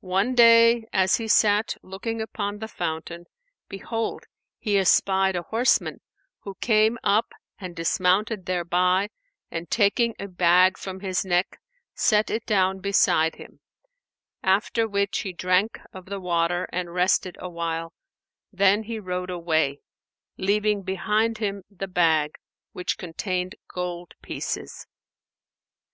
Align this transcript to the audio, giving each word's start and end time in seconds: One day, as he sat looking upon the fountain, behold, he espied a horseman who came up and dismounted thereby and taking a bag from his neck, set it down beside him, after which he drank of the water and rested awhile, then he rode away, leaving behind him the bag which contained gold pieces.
One 0.00 0.34
day, 0.34 0.86
as 0.94 1.16
he 1.16 1.28
sat 1.28 1.76
looking 1.82 2.22
upon 2.22 2.58
the 2.58 2.68
fountain, 2.68 3.26
behold, 3.68 4.24
he 4.58 4.78
espied 4.78 5.36
a 5.36 5.42
horseman 5.42 6.00
who 6.40 6.54
came 6.62 6.96
up 7.04 7.32
and 7.58 7.76
dismounted 7.76 8.46
thereby 8.46 9.10
and 9.50 9.70
taking 9.70 10.14
a 10.18 10.26
bag 10.26 10.78
from 10.78 11.00
his 11.00 11.22
neck, 11.22 11.60
set 11.94 12.30
it 12.30 12.46
down 12.46 12.78
beside 12.78 13.34
him, 13.34 13.60
after 14.42 14.88
which 14.88 15.18
he 15.18 15.34
drank 15.34 15.78
of 15.92 16.06
the 16.06 16.18
water 16.18 16.66
and 16.72 16.94
rested 16.94 17.36
awhile, 17.38 17.92
then 18.50 18.84
he 18.84 18.98
rode 18.98 19.28
away, 19.28 19.82
leaving 20.38 20.80
behind 20.82 21.36
him 21.36 21.62
the 21.68 21.88
bag 21.88 22.38
which 22.72 22.96
contained 22.96 23.54
gold 23.70 24.14
pieces. 24.22 24.86